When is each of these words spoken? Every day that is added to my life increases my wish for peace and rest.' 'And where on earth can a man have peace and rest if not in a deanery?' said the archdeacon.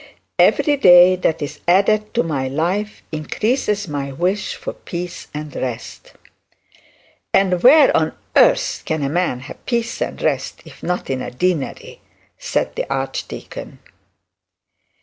Every 0.39 0.77
day 0.77 1.15
that 1.17 1.43
is 1.43 1.59
added 1.67 2.11
to 2.15 2.23
my 2.23 2.47
life 2.47 3.03
increases 3.11 3.87
my 3.87 4.11
wish 4.11 4.55
for 4.55 4.73
peace 4.73 5.27
and 5.31 5.53
rest.' 5.55 6.13
'And 7.35 7.61
where 7.61 7.95
on 7.95 8.13
earth 8.35 8.81
can 8.83 9.03
a 9.03 9.09
man 9.09 9.41
have 9.41 9.63
peace 9.67 10.01
and 10.01 10.19
rest 10.19 10.63
if 10.65 10.81
not 10.81 11.11
in 11.11 11.21
a 11.21 11.29
deanery?' 11.29 12.01
said 12.39 12.73
the 12.75 12.91
archdeacon. 12.91 13.77